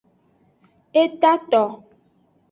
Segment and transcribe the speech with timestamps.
[1.01, 1.63] Etato.